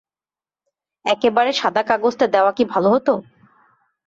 একেবারে 1.05 1.51
সাদা 1.53 1.81
কাগজটা 1.83 2.25
দেয়া 2.27 2.51
কি 2.51 2.63
ভালো 2.73 2.87
হত? 2.89 3.07